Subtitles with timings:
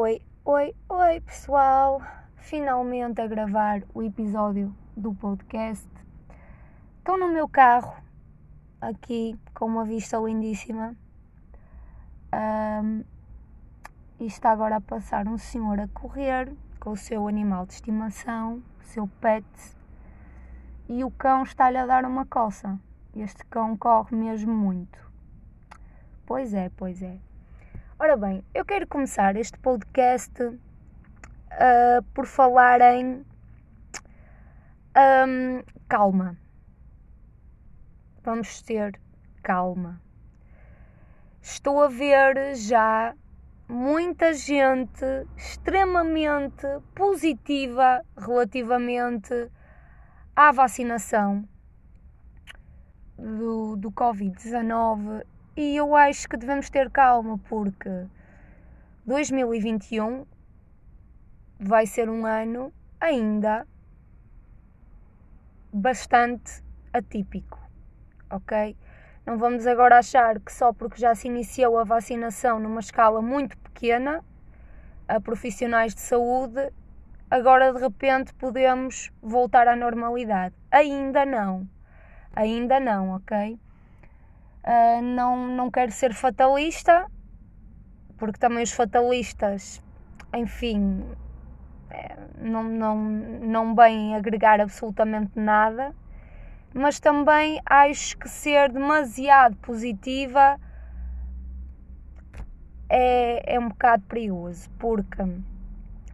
[0.00, 2.00] Oi, oi, oi pessoal!
[2.36, 5.90] Finalmente a gravar o episódio do podcast.
[6.98, 7.96] Estou no meu carro,
[8.80, 10.94] aqui com uma vista lindíssima.
[12.32, 13.02] Um,
[14.20, 18.62] e está agora a passar um senhor a correr com o seu animal de estimação,
[18.82, 19.44] seu pet,
[20.88, 22.78] e o cão está-lhe a dar uma coça.
[23.16, 25.10] Este cão corre mesmo muito.
[26.24, 27.18] Pois é, pois é.
[28.00, 30.56] Ora bem, eu quero começar este podcast uh,
[32.14, 33.26] por falar em
[34.96, 36.38] um, calma.
[38.22, 39.00] Vamos ter
[39.42, 40.00] calma.
[41.42, 43.16] Estou a ver já
[43.68, 45.04] muita gente
[45.36, 49.50] extremamente positiva relativamente
[50.36, 51.48] à vacinação
[53.18, 55.24] do, do Covid-19
[55.58, 58.06] e eu acho que devemos ter calma porque
[59.04, 60.24] 2021
[61.58, 63.66] vai ser um ano ainda
[65.72, 67.58] bastante atípico,
[68.30, 68.76] ok?
[69.26, 73.58] Não vamos agora achar que só porque já se iniciou a vacinação numa escala muito
[73.58, 74.24] pequena
[75.08, 76.72] a profissionais de saúde,
[77.28, 80.54] agora de repente podemos voltar à normalidade.
[80.70, 81.68] Ainda não.
[82.32, 83.58] Ainda não, ok?
[84.68, 87.06] Uh, não, não quero ser fatalista,
[88.18, 89.82] porque também os fatalistas,
[90.34, 91.06] enfim,
[91.88, 95.94] é, não, não, não bem agregar absolutamente nada,
[96.74, 100.60] mas também acho que ser demasiado positiva
[102.90, 105.22] é, é um bocado perigoso, porque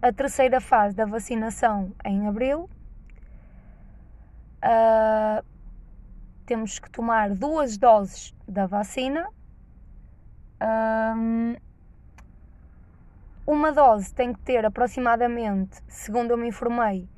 [0.00, 2.70] a terceira fase da vacinação é em abril.
[4.62, 5.53] Uh,
[6.44, 9.26] temos que tomar duas doses da vacina.
[11.16, 11.56] Um,
[13.46, 17.08] uma dose tem que ter aproximadamente, segundo eu me informei,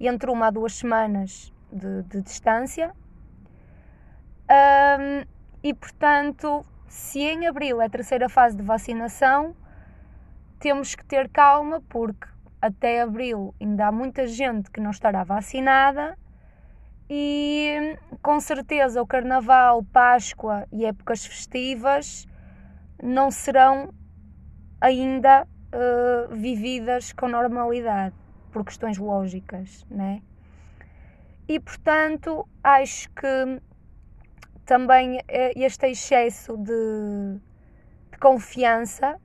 [0.00, 2.92] entre uma a duas semanas de, de distância.
[4.50, 5.26] Um,
[5.62, 9.54] e portanto, se em abril é a terceira fase de vacinação,
[10.58, 12.26] temos que ter calma porque
[12.60, 16.16] até abril ainda há muita gente que não estará vacinada
[17.08, 22.26] e com certeza o Carnaval, Páscoa e épocas festivas
[23.02, 23.92] não serão
[24.80, 28.14] ainda uh, vividas com normalidade
[28.50, 30.22] por questões lógicas, né?
[31.48, 33.60] E portanto acho que
[34.64, 37.38] também eh, este excesso de,
[38.10, 39.20] de confiança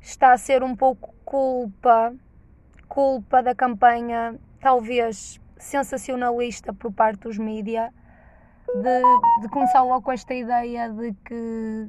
[0.00, 2.14] está a ser um pouco culpa
[2.88, 7.92] culpa da campanha talvez sensacionalista por parte dos mídia
[8.66, 11.88] de, de, começar logo com esta ideia de que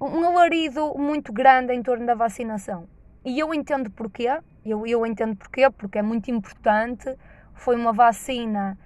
[0.00, 2.88] um alarido muito grande em torno da vacinação.
[3.24, 7.16] E eu entendo porquê, eu, eu entendo porquê, porque é muito importante.
[7.54, 8.76] Foi uma vacina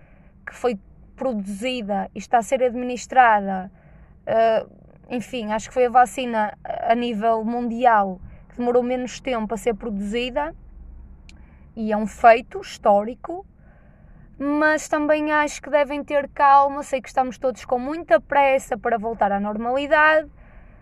[0.47, 0.78] que foi
[1.16, 3.71] produzida e está a ser administrada,
[4.27, 4.71] uh,
[5.09, 9.75] enfim, acho que foi a vacina a nível mundial que demorou menos tempo a ser
[9.75, 10.54] produzida
[11.75, 13.47] e é um feito histórico
[14.39, 16.83] mas também acho que devem ter calma.
[16.83, 20.31] Sei que estamos todos com muita pressa para voltar à normalidade,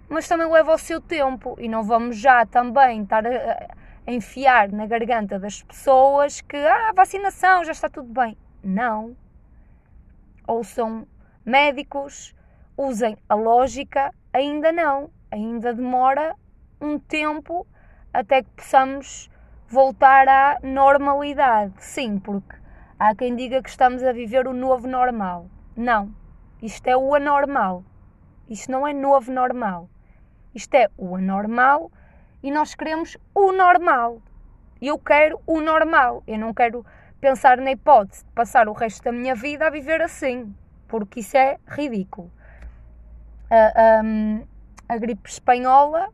[0.08, 3.68] mas também leva o seu tempo e não vamos já também estar a,
[4.06, 8.36] enfiar na garganta das pessoas que ah, a vacinação já está tudo bem.
[8.62, 9.16] Não.
[10.46, 11.06] Ou são
[11.44, 12.34] médicos,
[12.76, 15.10] usem a lógica, ainda não.
[15.30, 16.34] Ainda demora
[16.80, 17.66] um tempo
[18.12, 19.30] até que possamos
[19.68, 21.72] voltar à normalidade.
[21.78, 22.63] Sim, porque
[22.98, 25.46] Há quem diga que estamos a viver o novo normal.
[25.76, 26.14] Não.
[26.62, 27.84] Isto é o anormal.
[28.48, 29.88] Isto não é novo normal.
[30.54, 31.90] Isto é o anormal
[32.40, 34.22] e nós queremos o normal.
[34.80, 36.22] Eu quero o normal.
[36.26, 36.86] Eu não quero
[37.20, 40.54] pensar na hipótese de passar o resto da minha vida a viver assim,
[40.86, 42.30] porque isso é ridículo.
[43.50, 46.10] A, a, a gripe espanhola,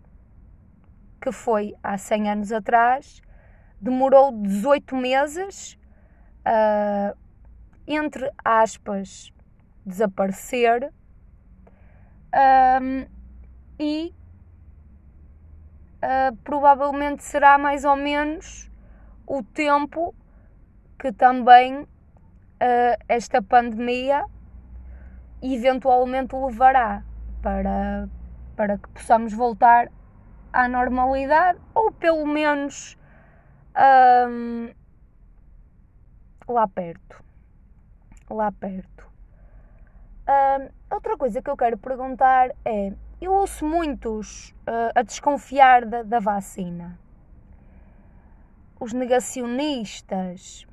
[1.21, 3.21] que foi há 100 anos atrás,
[3.81, 5.77] demorou 18 meses
[6.47, 7.17] uh,
[7.87, 9.33] entre aspas,
[9.85, 10.93] desaparecer
[12.81, 13.07] um,
[13.79, 14.15] e
[16.03, 18.71] uh, provavelmente será mais ou menos
[19.27, 20.15] o tempo
[20.99, 21.87] que também uh,
[23.09, 24.25] esta pandemia
[25.43, 27.03] eventualmente levará
[27.43, 28.09] para,
[28.55, 29.91] para que possamos voltar
[30.53, 32.99] à normalidade ou pelo menos
[34.29, 34.69] um,
[36.53, 37.23] lá perto.
[38.29, 39.11] Lá perto.
[40.91, 46.19] Outra coisa que eu quero perguntar é: eu ouço muitos uh, a desconfiar da, da,
[46.19, 46.99] vacina.
[48.79, 50.67] os negacionistas.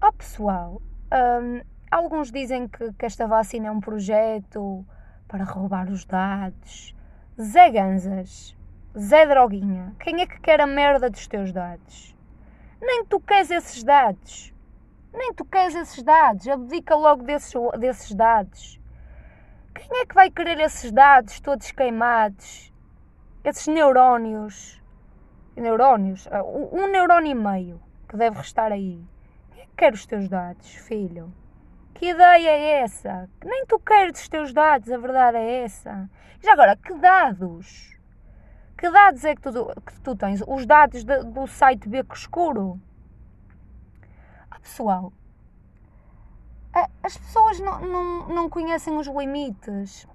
[0.00, 0.82] Ó oh, pessoal,
[1.12, 1.60] um,
[1.90, 4.84] alguns dizem que, que esta vacina é um projeto
[5.28, 6.94] para roubar os dados.
[7.40, 8.56] Zé Ganzas,
[8.98, 12.13] Zé Droguinha, quem é que quer a merda dos teus dados?
[12.86, 14.52] Nem tu queres esses dados.
[15.10, 16.46] Nem tu queres esses dados.
[16.46, 18.78] Abdica logo desses, desses dados.
[19.74, 22.70] Quem é que vai querer esses dados todos queimados?
[23.42, 24.82] Esses neurónios.
[25.56, 26.28] Neurónios?
[26.30, 29.02] Ah, um neurónio e meio que deve restar aí.
[29.52, 31.32] Quem é que quer os teus dados, filho?
[31.94, 33.30] Que ideia é essa?
[33.42, 36.10] Nem tu queres os teus dados, a verdade é essa.
[36.42, 37.93] Já agora, que dados?
[38.84, 39.50] Que dados é que tu,
[39.86, 40.42] que tu tens?
[40.46, 42.78] Os dados de, do site Beco Escuro?
[44.50, 45.10] Ah, pessoal,
[47.02, 50.06] as pessoas não, não, não conhecem os limites.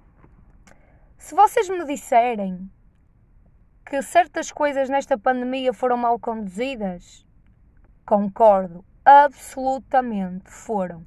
[1.18, 2.70] Se vocês me disserem
[3.84, 7.26] que certas coisas nesta pandemia foram mal conduzidas,
[8.06, 11.04] concordo, absolutamente foram.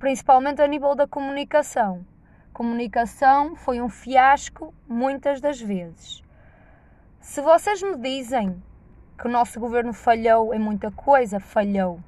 [0.00, 2.04] Principalmente a nível da comunicação.
[2.52, 6.23] Comunicação foi um fiasco muitas das vezes.
[7.24, 8.62] Se vocês me dizem
[9.18, 11.98] que o nosso governo falhou em muita coisa, falhou.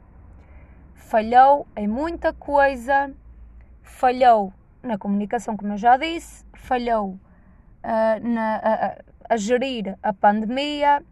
[0.94, 3.10] Falhou em muita coisa,
[3.82, 4.52] falhou
[4.82, 7.18] na comunicação, como eu já disse, falhou
[7.82, 8.96] uh, na, a,
[9.30, 11.02] a gerir a pandemia,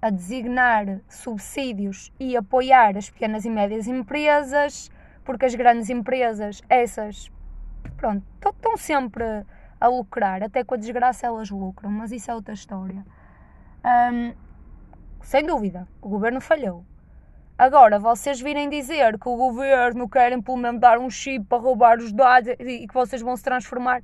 [0.00, 4.88] a designar subsídios e apoiar as pequenas e médias empresas,
[5.24, 7.30] porque as grandes empresas, essas,
[7.96, 9.44] pronto, estão sempre
[9.82, 13.04] a lucrar, até com a desgraça elas lucram, mas isso é outra história.
[13.84, 14.32] Um,
[15.20, 16.86] sem dúvida, o governo falhou.
[17.58, 22.54] Agora, vocês virem dizer que o governo quer implementar um chip para roubar os dados
[22.60, 24.02] e que vocês vão se transformar.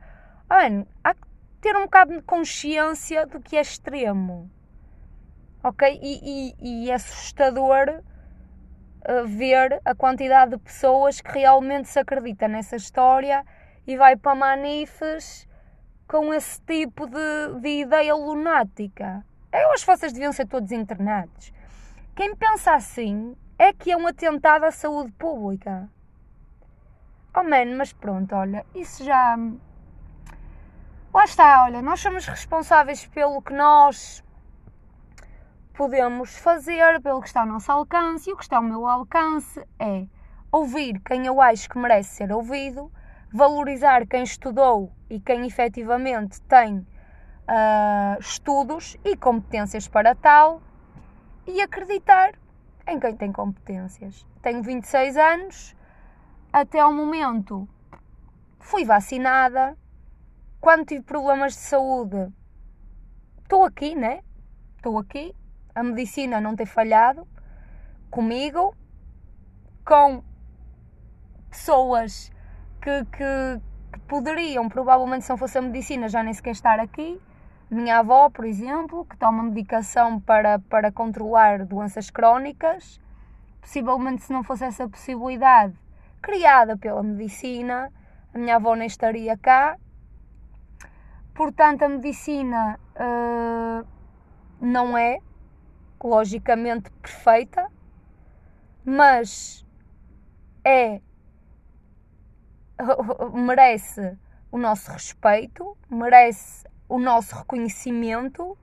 [0.50, 1.20] Mano, há que
[1.60, 4.50] ter um bocado de consciência do que é extremo.
[5.62, 5.98] Ok?
[6.02, 8.02] E, e, e é assustador
[9.08, 13.44] uh, ver a quantidade de pessoas que realmente se acredita nessa história
[13.86, 15.47] e vai para manifes
[16.08, 19.22] com esse tipo de, de ideia lunática.
[19.52, 21.52] Eu acho que vocês deviam ser todos internados.
[22.16, 25.88] Quem pensa assim é que é um atentado à saúde pública.
[27.36, 29.36] Oh man, mas pronto, olha, isso já.
[31.12, 34.24] Lá está, olha, nós somos responsáveis pelo que nós
[35.74, 39.62] podemos fazer, pelo que está ao nosso alcance, e o que está ao meu alcance
[39.78, 40.06] é
[40.50, 42.90] ouvir quem eu acho que merece ser ouvido,
[43.32, 50.60] valorizar quem estudou e quem efetivamente tem uh, estudos e competências para tal
[51.46, 52.34] e acreditar
[52.86, 54.26] em quem tem competências.
[54.42, 55.76] Tenho 26 anos,
[56.52, 57.68] até ao momento
[58.60, 59.76] fui vacinada.
[60.60, 62.32] Quando tive problemas de saúde,
[63.42, 64.20] estou aqui, né?
[64.76, 65.34] Estou aqui.
[65.74, 67.26] A medicina não tem falhado
[68.10, 68.74] comigo,
[69.84, 70.22] com
[71.50, 72.30] pessoas
[72.80, 73.60] que, que,
[73.92, 77.20] que poderiam, provavelmente, se não fosse a medicina, já nem sequer estar aqui.
[77.70, 83.00] Minha avó, por exemplo, que toma medicação para, para controlar doenças crónicas,
[83.60, 85.74] possivelmente se não fosse essa possibilidade
[86.22, 87.92] criada pela medicina,
[88.32, 89.76] a minha avó nem estaria cá.
[91.34, 93.86] Portanto, a medicina uh,
[94.60, 95.18] não é
[96.02, 97.70] logicamente perfeita,
[98.84, 99.64] mas
[100.64, 101.00] é
[103.32, 104.16] merece
[104.50, 108.56] o nosso respeito, merece o nosso reconhecimento,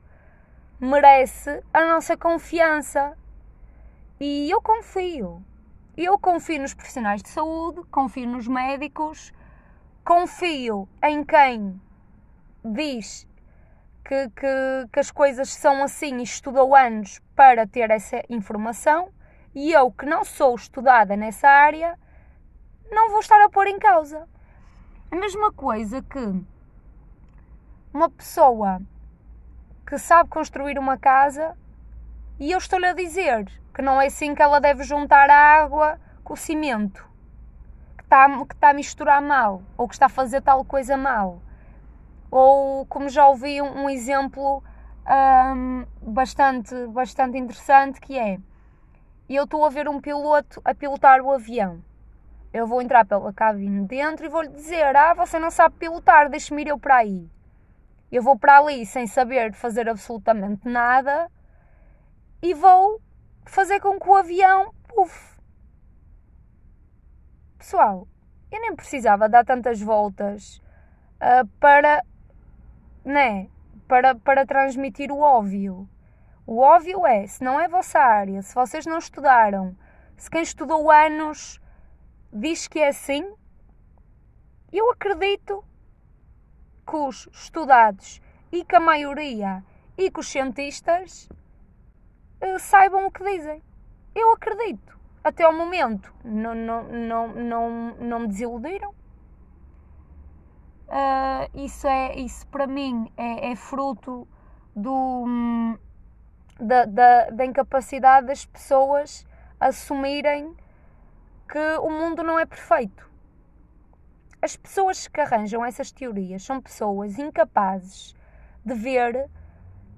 [0.80, 3.18] merece a nossa confiança.
[4.20, 5.44] E eu confio.
[5.98, 9.34] Eu confio nos profissionais de saúde, confio nos médicos,
[10.04, 11.80] confio em quem
[12.64, 13.28] diz
[14.04, 19.10] que, que, que, as coisas são assim e estudou anos para ter essa informação,
[19.54, 21.98] e eu, que não sou estudada nessa área,
[22.92, 24.28] não vou estar a pôr em causa.
[25.12, 26.44] A mesma coisa que
[27.94, 28.82] uma pessoa
[29.88, 31.58] que sabe construir uma casa
[32.40, 36.00] e eu estou-lhe a dizer que não é assim que ela deve juntar a água
[36.24, 37.08] com o cimento,
[37.98, 41.42] que está, que está a misturar mal ou que está a fazer tal coisa mal.
[42.30, 44.64] Ou como já ouvi um, um exemplo
[45.08, 48.40] um, bastante, bastante interessante que é
[49.30, 51.82] eu estou a ver um piloto a pilotar o avião.
[52.56, 56.62] Eu vou entrar pela cabine dentro e vou-lhe dizer: Ah, você não sabe pilotar, deixe-me
[56.62, 57.30] ir eu para aí.
[58.10, 61.30] Eu vou para ali sem saber fazer absolutamente nada
[62.42, 63.02] e vou
[63.44, 64.74] fazer com que o avião.
[64.96, 65.38] Uf.
[67.58, 68.08] Pessoal,
[68.50, 70.62] eu nem precisava dar tantas voltas
[71.16, 72.06] uh, para.
[73.04, 73.50] né?
[73.86, 75.90] Para, para transmitir o óbvio.
[76.48, 79.76] O óbvio é, se não é vossa área, se vocês não estudaram,
[80.16, 81.60] se quem estudou anos
[82.36, 83.26] diz que é assim,
[84.72, 85.64] eu acredito
[86.86, 89.64] que os estudados e que a maioria
[89.98, 91.30] e que os cientistas
[92.44, 93.64] uh, saibam o que dizem.
[94.14, 95.00] Eu acredito.
[95.24, 98.94] Até ao momento não, não, não, não, não me desiludiram.
[100.88, 104.28] Uh, isso, é, isso para mim é, é fruto
[104.76, 105.26] do,
[106.60, 109.26] da, da, da incapacidade das pessoas
[109.60, 110.56] assumirem
[111.48, 113.10] que o mundo não é perfeito.
[114.42, 118.14] As pessoas que arranjam essas teorias são pessoas incapazes
[118.64, 119.30] de ver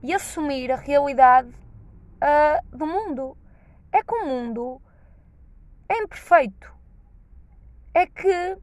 [0.01, 3.37] e assumir a realidade uh, do mundo.
[3.91, 4.81] É que o mundo
[5.89, 6.73] é imperfeito.
[7.93, 8.57] É que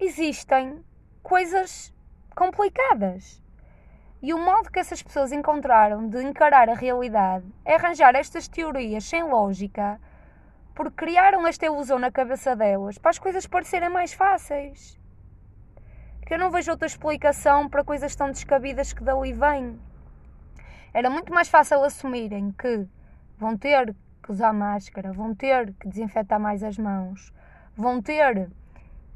[0.00, 0.84] existem
[1.22, 1.94] coisas
[2.34, 3.42] complicadas.
[4.20, 9.04] E o modo que essas pessoas encontraram de encarar a realidade é arranjar estas teorias
[9.04, 10.00] sem lógica,
[10.78, 14.96] porque criaram esta ilusão na cabeça delas para as coisas parecerem mais fáceis.
[16.24, 19.76] Que eu não vejo outra explicação para coisas tão descabidas que dali vêm.
[20.94, 22.86] Era muito mais fácil assumirem que
[23.36, 23.92] vão ter
[24.22, 27.32] que usar máscara, vão ter que desinfetar mais as mãos,
[27.76, 28.48] vão ter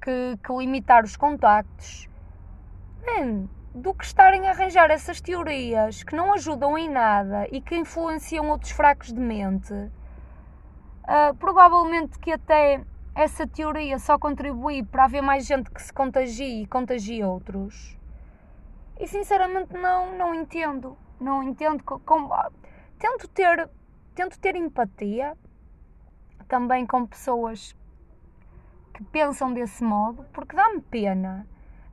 [0.03, 2.09] que, que limitar os contactos.
[3.07, 7.77] Man, do que estarem a arranjar essas teorias que não ajudam em nada e que
[7.77, 9.93] influenciam outros fracos de mente,
[11.05, 16.63] uh, provavelmente que até essa teoria só contribui para haver mais gente que se contagie
[16.63, 17.97] e contagie outros.
[18.99, 20.97] E sinceramente não, não entendo.
[21.21, 22.31] Não entendo como.
[22.99, 23.69] Tento ter,
[24.15, 25.37] tento ter empatia
[26.49, 27.77] também com pessoas
[28.93, 31.47] que pensam desse modo, porque dá-me pena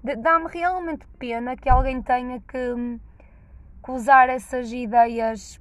[0.04, 3.00] dá-me realmente pena que alguém tenha que,
[3.84, 5.60] que, usar essas ideias,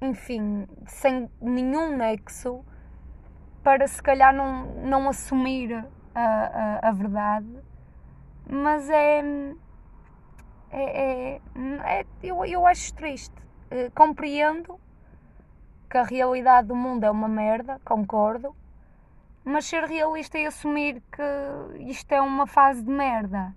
[0.00, 2.64] enfim, sem nenhum nexo,
[3.62, 5.74] para se calhar não, não assumir
[6.14, 7.58] a, a, a verdade.
[8.48, 9.20] Mas é.
[10.70, 11.40] é, é,
[11.84, 13.34] é eu, eu acho triste.
[13.66, 14.78] Uh, compreendo
[15.90, 18.54] que a realidade do mundo é uma merda, concordo
[19.46, 23.54] mas ser realista e assumir que isto é uma fase de merda.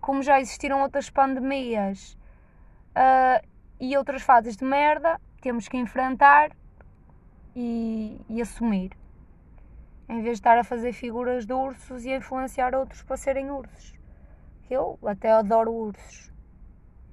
[0.00, 2.18] Como já existiram outras pandemias
[2.90, 3.46] uh,
[3.78, 6.50] e outras fases de merda, temos que enfrentar
[7.54, 8.92] e, e, assumir.
[10.08, 13.50] Em vez de estar a fazer figuras de ursos e a influenciar outros para serem
[13.50, 13.94] ursos.
[14.70, 16.32] Eu até adoro ursos.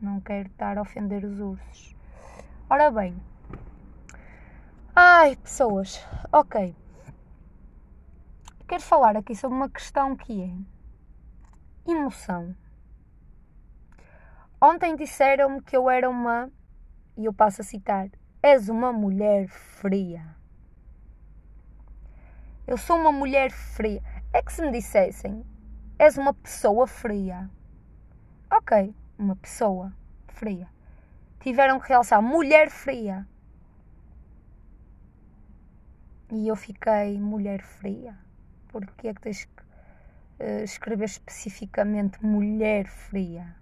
[0.01, 1.95] Não quero estar a ofender os ursos.
[2.69, 3.15] Ora bem.
[4.95, 6.05] Ai, pessoas.
[6.31, 6.75] Ok
[8.67, 12.55] quero falar aqui sobre uma questão que é emoção.
[14.59, 16.51] Ontem disseram-me que eu era uma,
[17.17, 18.09] e eu passo a citar,
[18.41, 20.35] és uma mulher fria.
[22.67, 24.01] Eu sou uma mulher fria.
[24.33, 25.45] É que se me dissessem,
[25.97, 27.49] és uma pessoa fria.
[28.51, 29.93] Ok, uma pessoa
[30.27, 30.67] fria.
[31.39, 33.27] Tiveram que realçar mulher fria.
[36.31, 38.17] E eu fiquei mulher fria
[38.75, 39.63] porque é que tens que
[40.43, 43.55] uh, escrever especificamente mulher fria?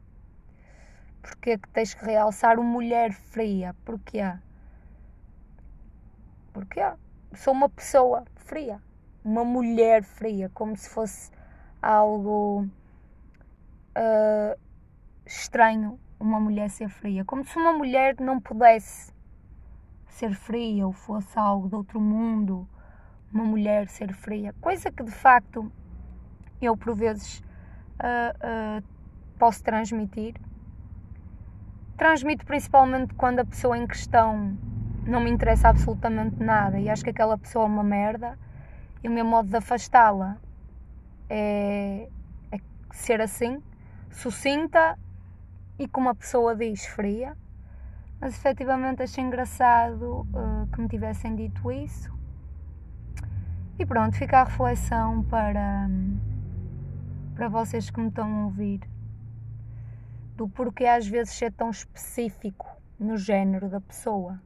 [1.24, 3.74] Porque é que tens que realçar o mulher fria?
[3.86, 4.22] Porquê?
[6.52, 6.80] Porque
[7.34, 8.80] sou uma pessoa fria,
[9.24, 11.32] uma mulher fria, como se fosse
[11.82, 12.68] algo
[13.98, 14.60] uh,
[15.26, 19.12] estranho uma mulher ser fria, como se uma mulher não pudesse
[20.08, 22.68] ser fria ou fosse algo de outro mundo
[23.34, 25.72] uma mulher ser fria, coisa que de facto
[26.62, 27.40] eu por vezes
[28.00, 28.84] uh, uh,
[29.40, 30.36] posso transmitir.
[31.98, 34.58] Transmito principalmente quando a pessoa em questão
[35.06, 36.80] não me interessa absolutamente nada.
[36.80, 38.38] E acho que aquela pessoa é uma merda
[39.04, 40.38] e o meu modo de afastá-la
[41.30, 42.10] é,
[42.52, 42.58] é
[42.92, 43.62] ser assim,
[44.10, 44.98] sucinta
[45.78, 47.36] e como a pessoa diz, fria.
[48.20, 52.12] Mas efetivamente achei engraçado uh, que me tivessem dito isso.
[53.78, 55.90] E pronto, fica a reflexão para,
[57.36, 58.80] para vocês que me estão a ouvir
[60.36, 62.68] do porquê às vezes ser tão específico
[63.00, 64.42] no género da pessoa.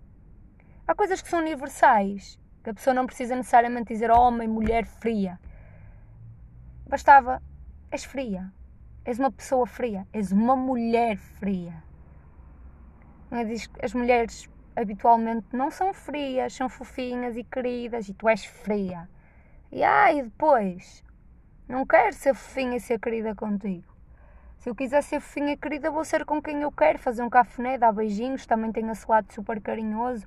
[0.87, 5.39] Há coisas que são universais, que a pessoa não precisa necessariamente dizer homem, mulher, fria.
[6.87, 7.41] Bastava,
[7.91, 8.51] és fria,
[9.05, 11.83] és uma pessoa fria, és uma mulher fria.
[13.29, 13.45] Não é?
[13.45, 18.45] Diz que as mulheres habitualmente não são frias, são fofinhas e queridas e tu és
[18.45, 19.09] fria.
[19.71, 21.03] E ai, depois,
[21.67, 23.96] não quero ser fofinha e ser querida contigo.
[24.59, 27.77] Se eu quiser ser fofinha querida, vou ser com quem eu quero, fazer um cafuné,
[27.77, 30.25] dar beijinhos, também tenho esse lado super carinhoso.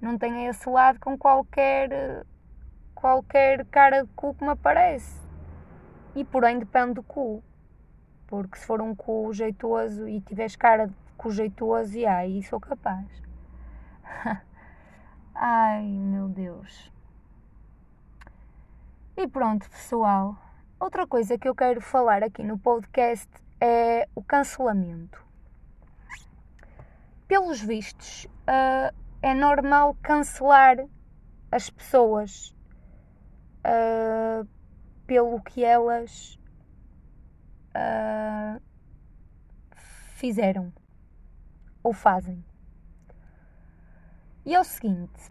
[0.00, 2.24] Não tenho esse lado com qualquer
[2.94, 5.20] qualquer cara de cu que me aparece.
[6.14, 7.42] E porém depende do cu.
[8.26, 12.60] Porque se for um cu jeitoso e tiveres cara de cu jeitoso, e aí sou
[12.60, 13.06] capaz.
[15.34, 16.92] Ai meu Deus.
[19.16, 20.36] E pronto, pessoal.
[20.78, 23.28] Outra coisa que eu quero falar aqui no podcast
[23.60, 25.26] é o cancelamento.
[27.26, 30.76] Pelos vistos, uh, é normal cancelar
[31.50, 32.54] as pessoas
[33.66, 34.46] uh,
[35.06, 36.38] pelo que elas
[37.74, 38.60] uh,
[40.16, 40.72] fizeram
[41.82, 42.44] ou fazem.
[44.44, 45.30] E é o seguinte: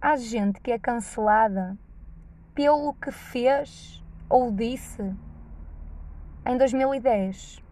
[0.00, 1.76] há gente que é cancelada
[2.54, 5.02] pelo que fez ou disse
[6.46, 7.62] em 2010.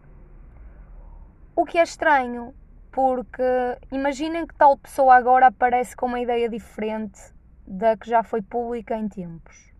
[1.55, 2.53] O que é estranho,
[2.91, 3.43] porque
[3.91, 7.19] imaginem que tal pessoa agora aparece com uma ideia diferente
[7.65, 9.71] da que já foi pública em tempos.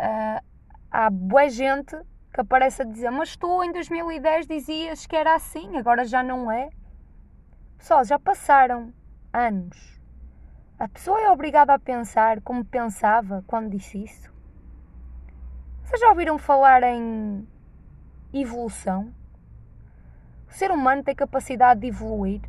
[0.00, 0.42] Uh,
[0.90, 1.96] há boa gente
[2.32, 6.50] que aparece a dizer: Mas tu em 2010 dizias que era assim, agora já não
[6.50, 6.70] é.
[7.78, 8.92] Pessoal, já passaram
[9.32, 10.00] anos.
[10.78, 14.29] A pessoa é obrigada a pensar como pensava quando disse isso.
[15.90, 17.44] Vocês já ouviram falar em
[18.32, 19.12] evolução?
[20.48, 22.40] O ser humano tem capacidade de evoluir,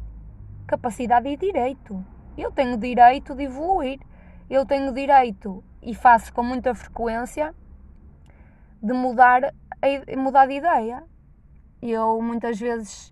[0.67, 2.05] capacidade e direito.
[2.37, 3.99] Eu tenho direito de evoluir.
[4.47, 7.55] Eu tenho direito, e faço com muita frequência,
[8.79, 9.51] de mudar,
[10.15, 11.03] mudar de ideia.
[11.81, 13.11] Eu muitas vezes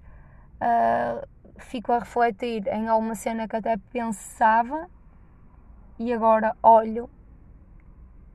[0.61, 4.87] uh, fico a refletir em alguma cena que até pensava
[5.97, 7.09] e agora olho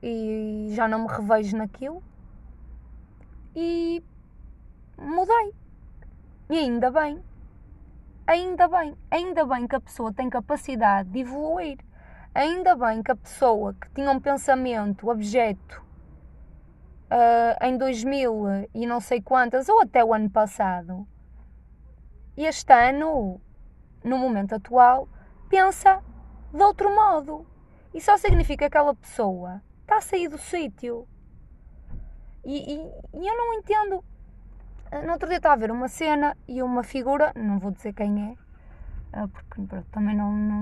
[0.07, 2.03] e já não me revejo naquilo
[3.55, 4.03] e
[4.95, 5.51] mudei.
[6.47, 7.23] E ainda bem.
[8.27, 11.79] Ainda bem, ainda bem que a pessoa tem capacidade de evoluir.
[12.35, 15.83] Ainda bem que a pessoa que tinha um pensamento objeto
[17.09, 21.07] uh, em 2000 e não sei quantas, ou até o ano passado,
[22.37, 23.41] este ano,
[24.03, 25.07] no momento atual,
[25.49, 26.03] pensa
[26.53, 27.45] de outro modo.
[27.93, 29.61] E só significa que aquela pessoa
[29.95, 31.07] está a sair do sítio.
[32.43, 34.03] E, e, e, eu não entendo.
[35.05, 38.31] No outro dia estava a ver uma cena e uma figura, não vou dizer quem
[38.31, 38.35] é,
[39.13, 40.59] ah, porque também não, não,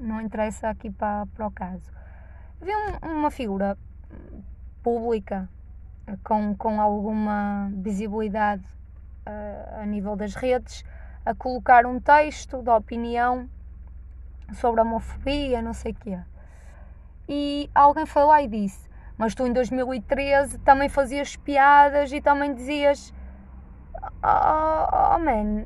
[0.00, 1.90] não interessa aqui para, para o caso.
[2.60, 3.76] Havia um, uma figura
[4.82, 5.48] pública
[6.22, 8.64] com, com alguma visibilidade
[9.26, 10.84] uh, a nível das redes
[11.26, 13.50] a colocar um texto de opinião
[14.54, 16.18] sobre a homofobia, não sei o quê
[17.28, 22.54] e alguém foi lá e disse: Mas tu em 2013 também fazias piadas e também
[22.54, 23.12] dizias.
[24.22, 25.64] Oh, oh man,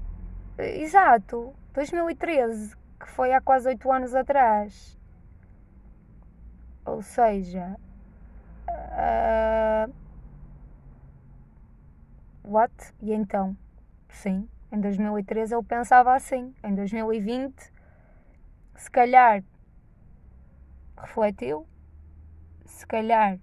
[0.59, 4.99] exato, 2013, que foi há quase 8 anos atrás.
[6.85, 7.77] Ou seja.
[8.68, 9.92] Uh,
[12.44, 12.73] what?
[13.01, 13.57] E então?
[14.09, 16.55] Sim, em 2013 eu pensava assim.
[16.62, 17.73] Em 2020,
[18.77, 19.42] se calhar
[21.00, 21.66] refletiu,
[22.64, 23.38] se calhar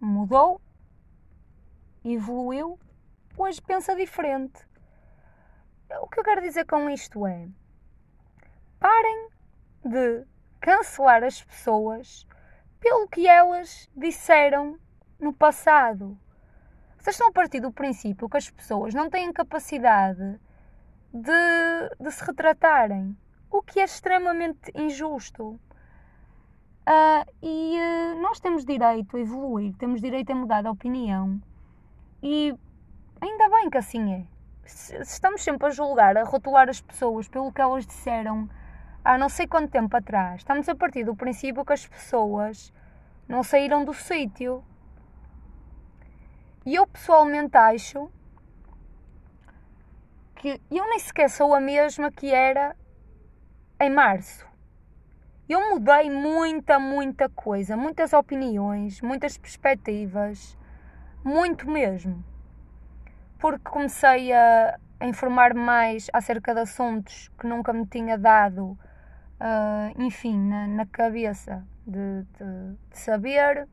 [0.00, 0.60] mudou,
[2.04, 2.78] evoluiu,
[3.36, 4.66] hoje pensa diferente.
[6.00, 7.48] O que eu quero dizer com isto é:
[8.78, 9.28] parem
[9.84, 10.26] de
[10.60, 12.26] cancelar as pessoas
[12.80, 14.78] pelo que elas disseram
[15.18, 16.18] no passado.
[16.98, 20.40] Vocês estão a partir do princípio que as pessoas não têm capacidade
[21.12, 23.16] de, de se retratarem,
[23.50, 25.58] o que é extremamente injusto.
[26.86, 31.42] Uh, e uh, nós temos direito a evoluir, temos direito a mudar de opinião.
[32.22, 32.54] E
[33.20, 34.24] ainda bem que assim é.
[34.64, 38.48] Se, estamos sempre a julgar, a rotular as pessoas pelo que elas disseram
[39.04, 42.72] há não sei quanto tempo atrás, estamos a partir do princípio que as pessoas
[43.28, 44.64] não saíram do sítio.
[46.64, 48.10] E eu pessoalmente acho
[50.36, 52.76] que eu nem sequer sou a mesma que era
[53.80, 54.46] em março.
[55.48, 60.58] Eu mudei muita, muita coisa, muitas opiniões, muitas perspectivas,
[61.22, 62.24] muito mesmo.
[63.38, 70.36] Porque comecei a, informar mais acerca de assuntos que nunca me tinha dado, uh, enfim,
[70.36, 73.68] na, na cabeça de, de, de saber,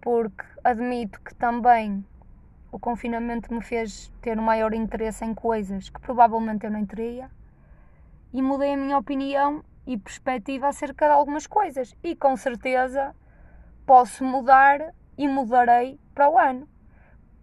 [0.00, 2.06] porque admito que também
[2.70, 7.28] o confinamento me fez ter um maior interesse em coisas que provavelmente eu não teria
[8.32, 11.94] e mudei a minha opinião e perspectiva acerca de algumas coisas.
[12.02, 13.14] E com certeza
[13.86, 16.68] posso mudar e mudarei para o ano.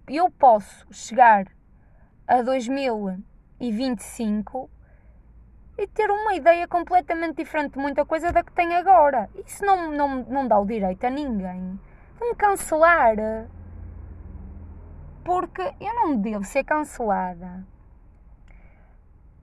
[0.08, 1.45] eu posso chegar
[2.27, 4.69] a 2025
[5.77, 9.30] e ter uma ideia completamente diferente de muita coisa da que tenho agora.
[9.45, 11.80] Isso não, não, não dá o direito a ninguém
[12.19, 13.15] de me cancelar.
[15.23, 17.65] Porque eu não devo ser cancelada.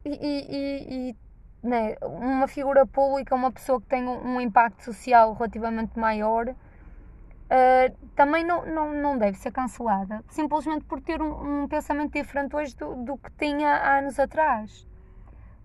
[0.04, 1.16] E, e, e
[1.62, 8.08] né, uma figura pública, uma pessoa que tem um, um impacto social relativamente maior, uh,
[8.14, 10.24] também não, não, não deve ser cancelada.
[10.28, 14.86] Simplesmente por ter um, um pensamento diferente hoje do, do que tinha há anos atrás.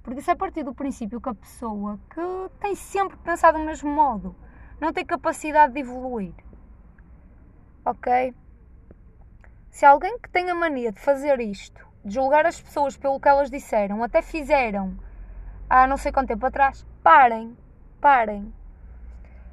[0.02, 2.22] Porque isso é a partir do princípio que a pessoa que
[2.60, 4.36] tem sempre pensado do mesmo modo
[4.80, 6.34] não tem capacidade de evoluir.
[7.86, 8.36] Ok?
[9.70, 13.28] Se alguém que tem a mania de fazer isto, de julgar as pessoas pelo que
[13.30, 14.98] elas disseram, até fizeram
[15.74, 17.58] há não sei quanto tempo atrás, parem,
[18.00, 18.54] parem.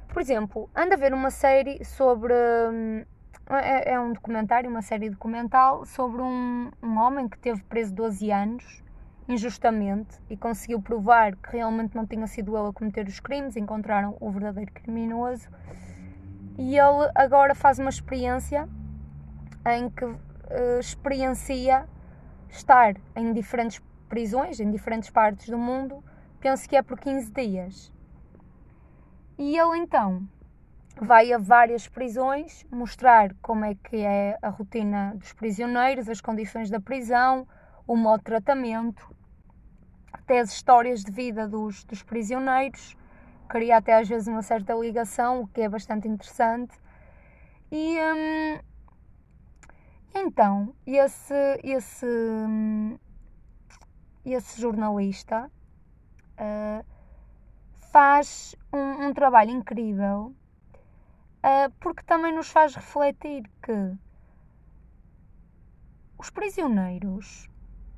[0.07, 2.33] Por exemplo, anda a ver uma série sobre.
[2.71, 3.03] Hum,
[3.49, 8.31] é, é um documentário, uma série documental sobre um, um homem que teve preso 12
[8.31, 8.83] anos
[9.27, 14.15] injustamente e conseguiu provar que realmente não tinha sido ele a cometer os crimes, encontraram
[14.19, 15.49] o verdadeiro criminoso.
[16.57, 18.69] E ele agora faz uma experiência
[19.65, 20.17] em que uh,
[20.79, 21.87] experiencia
[22.49, 26.03] estar em diferentes prisões, em diferentes partes do mundo,
[26.41, 27.91] penso que é por 15 dias.
[29.37, 30.27] E ele então
[30.99, 36.69] vai a várias prisões mostrar como é que é a rotina dos prisioneiros, as condições
[36.69, 37.47] da prisão,
[37.87, 39.15] o modo de tratamento,
[40.11, 42.97] até as histórias de vida dos, dos prisioneiros,
[43.47, 46.73] cria até às vezes uma certa ligação, o que é bastante interessante.
[47.71, 48.59] E hum,
[50.13, 52.97] então, esse, esse, hum,
[54.25, 55.49] esse jornalista
[56.41, 56.85] uh,
[57.91, 60.33] faz um, um, trabalho incrível
[61.43, 63.97] uh, porque também nos faz refletir que
[66.17, 67.49] os prisioneiros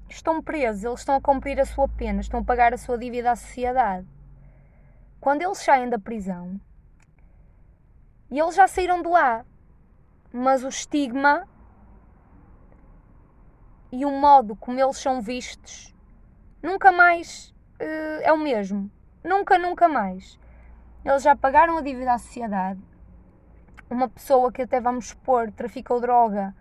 [0.09, 3.31] estão presos, eles estão a cumprir a sua pena, estão a pagar a sua dívida
[3.31, 4.07] à sociedade.
[5.19, 6.59] Quando eles saem da prisão,
[8.29, 9.45] e eles já saíram de lá,
[10.31, 11.47] mas o estigma
[13.91, 15.93] e o modo como eles são vistos
[16.63, 17.52] nunca mais
[17.83, 18.89] uh, é o mesmo.
[19.23, 20.39] Nunca, nunca mais.
[21.05, 22.81] Eles já pagaram a dívida à sociedade.
[23.89, 26.55] Uma pessoa que até vamos expor traficou droga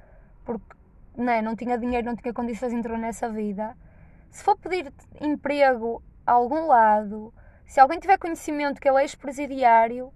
[0.45, 0.77] porque
[1.17, 3.77] né, não tinha dinheiro, não tinha condições, entrou nessa vida.
[4.31, 7.33] Se for pedir emprego a algum lado,
[7.67, 10.13] se alguém tiver conhecimento que ele é ex-presidiário,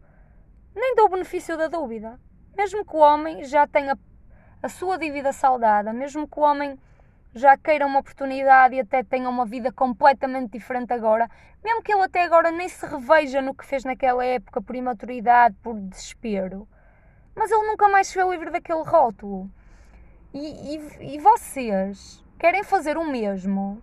[0.75, 2.19] nem dou o benefício da dúvida.
[2.57, 3.99] Mesmo que o homem já tenha
[4.63, 6.79] a sua dívida saldada, mesmo que o homem
[7.37, 11.31] já queira uma oportunidade e até tenha uma vida completamente diferente agora,
[11.63, 15.55] mesmo que ele até agora nem se reveja no que fez naquela época por imaturidade,
[15.63, 16.67] por desespero,
[17.35, 19.51] mas ele nunca mais se vê livre daquele rótulo.
[20.33, 23.83] E, e, e vocês querem fazer o mesmo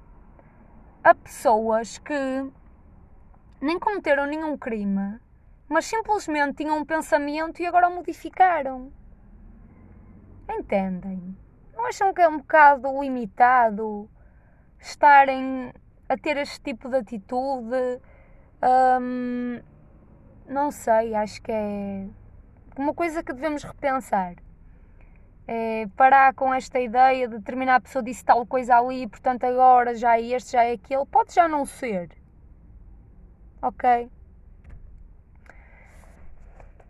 [1.03, 2.51] a pessoas que
[3.61, 5.19] nem cometeram nenhum crime,
[5.69, 8.91] mas simplesmente tinham um pensamento e agora o modificaram.
[10.49, 11.42] Entendem?
[11.83, 14.09] Não acham que é um bocado limitado
[14.79, 15.73] estarem
[16.07, 17.99] a ter este tipo de atitude?
[19.01, 19.59] Hum,
[20.47, 22.07] não sei, acho que é
[22.77, 24.35] uma coisa que devemos repensar
[25.45, 30.17] é, parar com esta ideia de determinada pessoa disse tal coisa ali, portanto agora já
[30.17, 31.05] é este, já é aquele.
[31.05, 32.11] Pode já não ser.
[33.61, 34.09] Ok?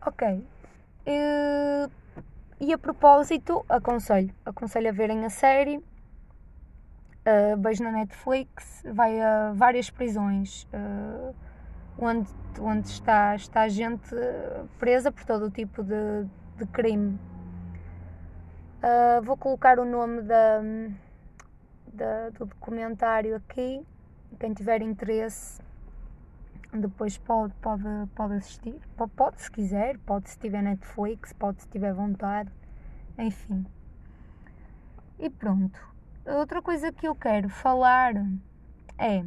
[0.06, 0.48] Ok.
[1.08, 1.90] E,
[2.64, 5.78] e a propósito, aconselho, aconselho a verem a série.
[5.78, 11.34] Uh, beijo na Netflix, vai a várias prisões uh,
[11.98, 14.14] onde, onde está, está gente
[14.78, 16.26] presa por todo o tipo de,
[16.58, 17.18] de crime
[18.84, 20.62] Uh, vou colocar o nome da,
[21.88, 23.82] da, do documentário aqui.
[24.38, 25.63] Quem tiver interesse
[26.80, 27.84] depois pode, pode,
[28.16, 28.80] pode assistir.
[28.98, 32.52] Pode, pode se quiser, pode se tiver Netflix, pode se tiver vontade.
[33.18, 33.66] Enfim.
[35.20, 35.80] E pronto.
[36.26, 38.14] Outra coisa que eu quero falar
[38.98, 39.24] é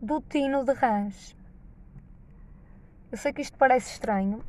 [0.00, 1.36] do Tino de Rãs.
[3.10, 4.42] Eu sei que isto parece estranho.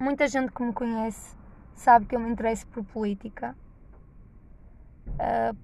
[0.00, 1.36] Muita gente que me conhece
[1.74, 3.56] sabe que eu me interesso por política,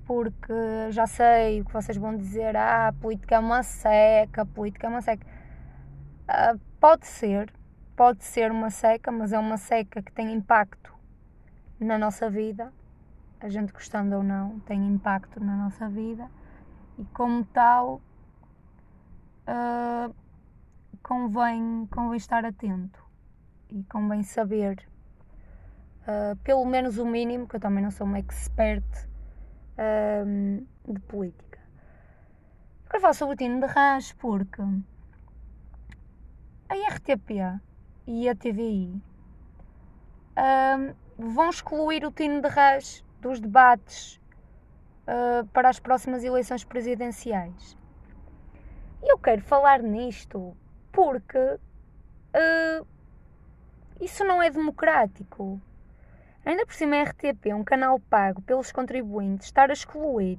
[0.04, 4.46] porque já sei o que vocês vão dizer: ah, a política é uma seca, a
[4.46, 5.26] política é uma seca.
[6.28, 7.52] Uh, pode ser,
[7.94, 10.92] pode ser uma seca, mas é uma seca que tem impacto
[11.78, 12.72] na nossa vida,
[13.40, 16.28] a gente gostando ou não, tem impacto na nossa vida.
[16.98, 18.00] E, como tal,
[19.48, 20.14] uh,
[21.02, 23.04] convém, convém estar atento
[23.68, 24.88] e convém saber
[26.02, 28.84] uh, pelo menos o mínimo, que eu também não sou uma expert
[29.78, 31.58] uh, de política.
[32.90, 34.62] Quero falar sobre o Tino de Rãs porque
[36.68, 37.60] a RTP
[38.06, 39.02] e a TVI
[40.36, 44.20] uh, vão excluir o Tino de Rãs dos debates
[45.08, 47.76] uh, para as próximas eleições presidenciais.
[49.02, 50.56] E eu quero falar nisto
[50.92, 52.86] porque uh,
[54.00, 55.60] isso não é democrático.
[56.44, 60.38] Ainda por cima, a RTP, um canal pago pelos contribuintes, estar a excluir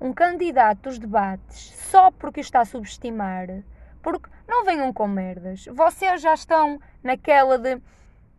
[0.00, 3.62] um candidato dos debates só porque o está a subestimar.
[4.02, 5.64] Porque não venham com merdas.
[5.66, 7.80] Vocês já estão naquela de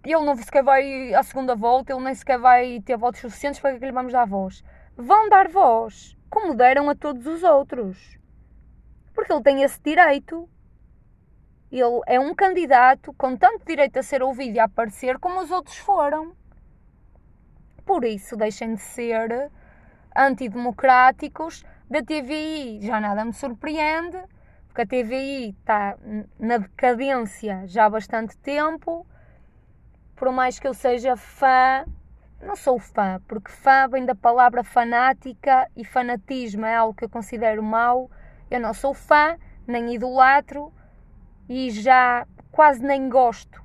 [0.03, 3.77] ele não sequer vai à segunda volta, ele nem sequer vai ter votos suficientes para
[3.77, 4.63] que lhe vamos dar voz.
[4.95, 8.17] Vão dar voz, como deram a todos os outros.
[9.13, 10.47] Porque ele tem esse direito.
[11.69, 15.51] Ele é um candidato com tanto direito a ser ouvido e a aparecer como os
[15.51, 16.34] outros foram.
[17.88, 19.50] Por isso, deixem de ser
[20.13, 22.82] antidemocráticos da TVI.
[22.82, 24.21] Já nada me surpreende,
[24.67, 25.97] porque a TVI está
[26.38, 29.08] na decadência já há bastante tempo.
[30.17, 31.86] Por mais que eu seja fã,
[32.41, 37.10] não sou fã, porque fã vem da palavra fanática e fanatismo é algo que eu
[37.10, 38.12] considero mau.
[38.52, 40.73] Eu não sou fã, nem idolatro
[41.47, 43.63] e já quase nem gosto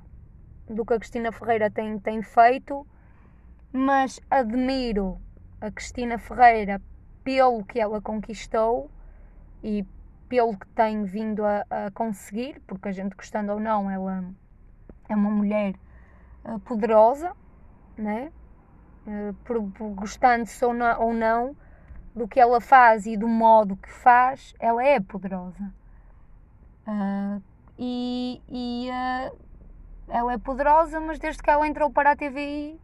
[0.69, 2.87] do que a Cristina Ferreira tem, tem feito,
[3.73, 5.19] mas admiro
[5.59, 6.79] a Cristina Ferreira
[7.23, 8.91] pelo que ela conquistou
[9.63, 9.83] e
[10.29, 14.23] pelo que tem vindo a, a conseguir, porque a gente gostando ou não, ela
[15.09, 15.73] é uma mulher
[16.45, 17.35] uh, poderosa,
[17.97, 18.31] né?
[19.07, 21.55] Uh, por, por gostando-se ou, não, ou não
[22.15, 25.73] do que ela faz e do modo que faz, ela é poderosa.
[26.87, 27.41] Uh,
[27.77, 29.37] e, e uh,
[30.07, 32.79] ela é poderosa, mas desde que ela entrou para a TVI,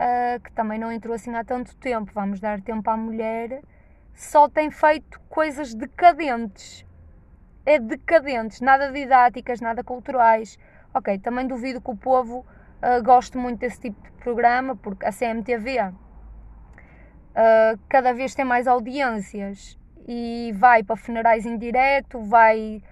[0.00, 3.62] uh, que também não entrou assim há tanto tempo, vamos dar tempo à mulher,
[4.14, 6.86] só tem feito coisas decadentes.
[7.66, 10.58] É decadentes, nada didáticas, nada culturais.
[10.94, 15.12] Ok, também duvido que o povo uh, goste muito desse tipo de programa, porque a
[15.12, 15.92] CMTV uh,
[17.88, 22.82] cada vez tem mais audiências e vai para funerais em direto, vai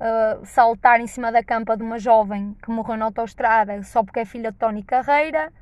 [0.00, 4.20] uh, saltar em cima da campa de uma jovem que morreu na autoestrada só porque
[4.20, 5.52] é filha de Tony Carreira.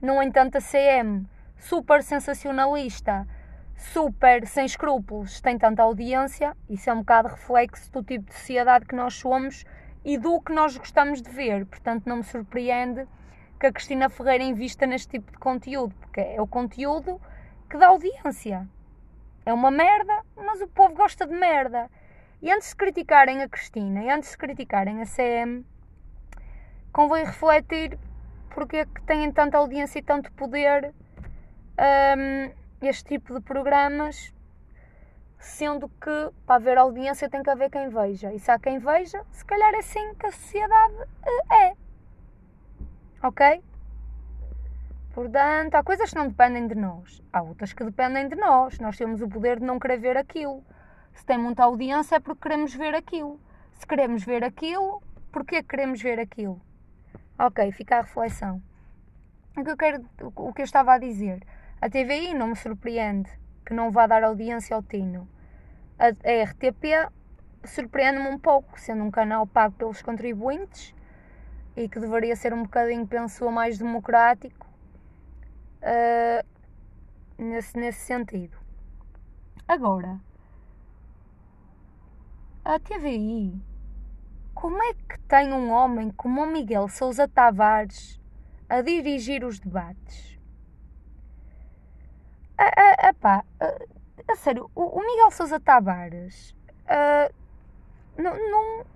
[0.00, 3.26] No entanto, a CM, super sensacionalista,
[3.74, 8.86] super sem escrúpulos, tem tanta audiência, isso é um bocado reflexo do tipo de sociedade
[8.86, 9.64] que nós somos
[10.04, 11.66] e do que nós gostamos de ver.
[11.66, 13.08] Portanto, não me surpreende
[13.58, 17.20] que a Cristina Ferreira invista neste tipo de conteúdo, porque é o conteúdo
[17.68, 18.68] que dá audiência.
[19.44, 21.90] É uma merda, mas o povo gosta de merda.
[22.40, 25.66] E antes de criticarem a Cristina e antes de criticarem a CM,
[26.92, 27.98] convém refletir
[28.58, 30.92] porque é que têm tanta audiência e tanto poder
[31.78, 34.34] um, este tipo de programas,
[35.38, 38.34] sendo que para haver audiência tem que haver quem veja.
[38.34, 40.94] E se há quem veja, se calhar é assim que a sociedade
[41.24, 41.76] eh, é.
[43.22, 43.62] Ok?
[45.14, 48.80] Portanto, há coisas que não dependem de nós, há outras que dependem de nós.
[48.80, 50.64] Nós temos o poder de não querer ver aquilo.
[51.14, 53.40] Se tem muita audiência é porque queremos ver aquilo.
[53.74, 56.60] Se queremos ver aquilo, porquê queremos ver aquilo?
[57.38, 58.60] Ok, fica a reflexão.
[59.56, 61.40] O que eu, quero, o que eu estava a dizer?
[61.80, 63.30] A TVI não me surpreende
[63.64, 65.28] que não vá dar audiência ao Tino.
[65.96, 67.08] A, a RTP
[67.64, 70.92] surpreende-me um pouco, sendo um canal pago pelos contribuintes
[71.76, 74.66] e que deveria ser um bocadinho, penso mais democrático
[75.82, 76.44] uh,
[77.38, 78.58] nesse, nesse sentido.
[79.68, 80.18] Agora,
[82.64, 83.62] a TVI,
[84.60, 88.20] como é que tem um homem como o Miguel Sousa Tavares
[88.68, 90.36] a dirigir os debates?
[92.58, 96.56] A, a, a, a sério, o, o, Miguel Sousa Tavares
[98.18, 98.34] não.
[98.50, 98.86] não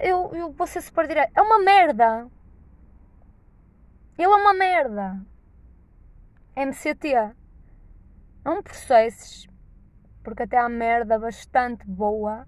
[0.00, 1.32] eu, eu vou ser super direto.
[1.34, 2.30] É uma merda.
[4.16, 5.20] Ele é uma merda.
[6.54, 7.14] MCT.
[7.14, 7.34] É
[8.48, 9.48] um processo
[10.22, 12.46] porque até há merda bastante boa,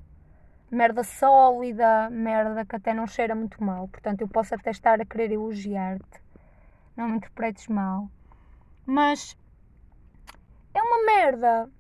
[0.70, 3.88] merda sólida, merda que até não cheira muito mal.
[3.88, 6.22] Portanto, eu posso até estar a querer elogiar-te,
[6.96, 8.10] não me interpretes mal,
[8.84, 9.36] mas
[10.74, 11.70] é uma merda.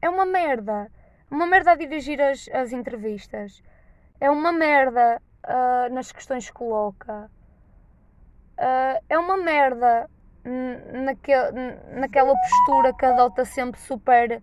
[0.00, 0.90] É uma merda.
[1.30, 3.62] Uma merda a dirigir as, as entrevistas.
[4.20, 7.30] É uma merda uh, nas questões que coloca.
[8.58, 10.08] Uh, é uma merda
[11.94, 14.42] naquela postura que adota sempre super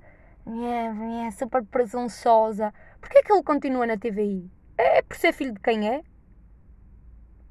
[1.37, 2.73] super presunçosa.
[3.01, 4.49] Porquê é que ele continua na TVI?
[4.77, 6.03] É por ser filho de quem é?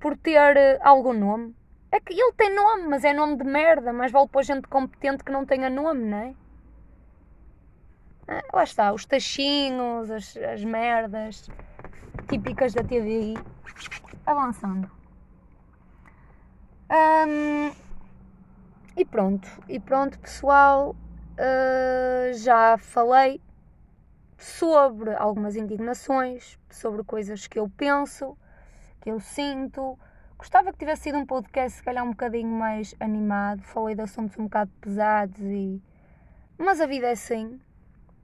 [0.01, 1.55] por ter uh, algum nome.
[1.93, 5.23] É que ele tem nome, mas é nome de merda, mas vale para gente competente
[5.23, 6.35] que não tenha nome, não é?
[8.29, 11.51] Ah, lá está, os tachinhos, as, as merdas
[12.29, 13.35] típicas da TVI.
[14.25, 14.91] Avançando.
[18.97, 20.95] E pronto, e pronto, pessoal.
[21.33, 23.41] Uh, já falei
[24.41, 28.37] sobre algumas indignações, sobre coisas que eu penso,
[29.01, 29.99] que eu sinto.
[30.39, 33.63] Gostava que tivesse sido um podcast, se calhar, um bocadinho mais animado.
[33.63, 35.83] Falei de assuntos um bocado pesados e.
[36.57, 37.61] Mas a vida é assim.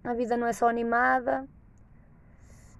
[0.02, 1.46] A vida não é só animada.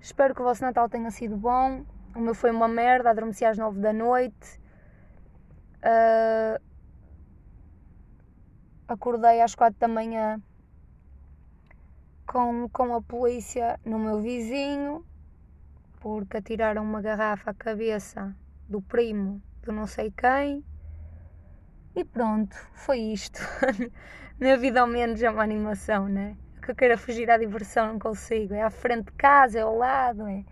[0.00, 1.84] Espero que o vosso Natal tenha sido bom.
[2.14, 4.58] O meu foi uma merda, adormeci às nove da noite.
[5.82, 6.58] Uh,
[8.88, 10.40] acordei às quatro da manhã
[12.26, 15.04] com, com a polícia no meu vizinho
[16.00, 18.34] porque atiraram uma garrafa à cabeça
[18.68, 20.64] do primo do não sei quem.
[21.94, 23.40] E pronto, foi isto.
[24.38, 26.36] Minha vida ao menos é uma animação, né?
[26.62, 28.54] Que eu queira fugir à diversão, não consigo.
[28.54, 30.44] É à frente de casa, é ao lado, é.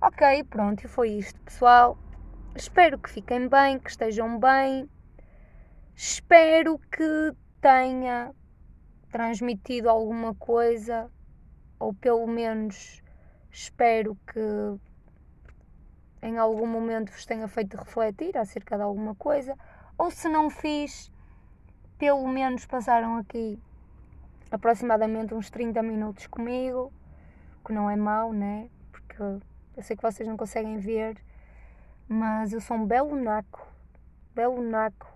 [0.00, 1.98] Ok, pronto, e foi isto, pessoal.
[2.54, 4.88] Espero que fiquem bem, que estejam bem.
[5.94, 8.32] Espero que tenha
[9.16, 11.10] transmitido alguma coisa,
[11.80, 13.02] ou pelo menos
[13.50, 14.78] espero que
[16.20, 19.56] em algum momento vos tenha feito refletir acerca de alguma coisa,
[19.96, 21.10] ou se não fiz,
[21.96, 23.58] pelo menos passaram aqui
[24.50, 26.92] aproximadamente uns 30 minutos comigo,
[27.64, 28.68] que não é mau, né?
[28.92, 31.16] Porque eu sei que vocês não conseguem ver,
[32.06, 33.66] mas eu sou um belo naco,
[34.34, 35.15] belo naco,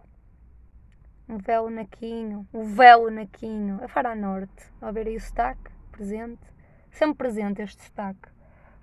[1.30, 6.42] um belo naquinho, um velo naquinho, a Fara Norte, a ver aí o sotaque presente,
[6.90, 8.28] sempre presente este sotaque.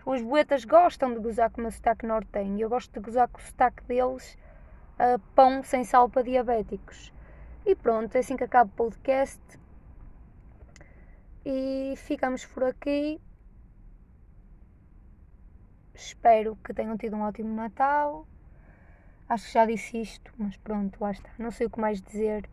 [0.06, 3.38] Os boetas gostam de gozar com o meu sotaque nortenho eu gosto de gozar com
[3.38, 4.38] o sotaque deles
[4.94, 7.12] uh, pão sem sal para diabéticos.
[7.66, 9.42] E pronto, é assim que acaba o podcast.
[11.46, 13.20] E ficamos por aqui.
[15.94, 18.26] Espero que tenham tido um ótimo Natal.
[19.30, 21.30] Acho que já disse isto, mas pronto, lá está.
[21.38, 22.50] Não sei o que mais dizer.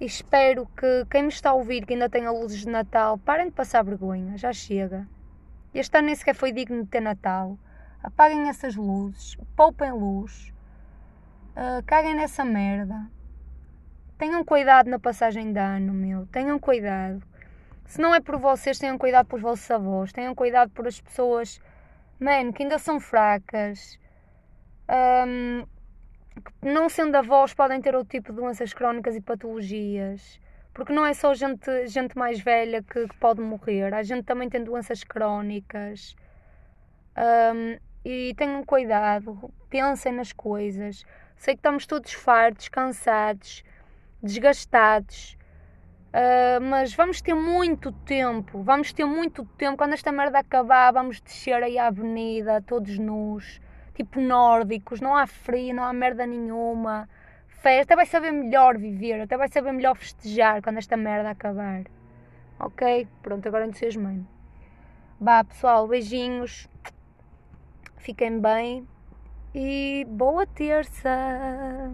[0.00, 3.46] E espero que quem me está a ouvir, que ainda tenha luzes de Natal, parem
[3.46, 4.36] de passar vergonha.
[4.36, 5.06] Já chega.
[5.72, 7.56] Este ano nem sequer foi digno de ter Natal.
[8.02, 10.52] Apaguem essas luzes, poupem luz,
[11.56, 13.08] uh, caguem nessa merda.
[14.18, 16.26] Tenham cuidado na passagem de ano, meu.
[16.26, 17.22] Tenham cuidado.
[17.84, 20.12] Se não é por vocês, tenham cuidado pelos vossos avós.
[20.12, 21.60] Tenham cuidado por as pessoas,
[22.18, 23.98] man, que ainda são fracas.
[24.88, 25.64] Um,
[26.62, 30.40] que não sendo avós, podem ter outro tipo de doenças crónicas e patologias.
[30.72, 34.48] Porque não é só gente, gente mais velha que, que pode morrer, a gente também
[34.48, 36.16] tem doenças crónicas.
[37.16, 41.04] Um, e tenham cuidado, pensem nas coisas.
[41.36, 43.62] Sei que estamos todos fartos, cansados,
[44.22, 45.38] desgastados,
[46.12, 48.62] uh, mas vamos ter muito tempo.
[48.62, 49.78] Vamos ter muito tempo.
[49.78, 53.60] Quando esta merda acabar, vamos descer aí à avenida, todos nus,
[53.94, 55.00] tipo nórdicos.
[55.00, 57.08] Não há frio, não há merda nenhuma
[57.64, 61.84] festa, até vai saber melhor viver, até vai saber melhor festejar quando esta merda acabar.
[62.60, 63.08] Ok?
[63.22, 64.26] Pronto, agora entusiasmei-me.
[65.18, 66.68] Bah, pessoal, beijinhos.
[67.96, 68.86] Fiquem bem
[69.54, 71.08] e boa terça!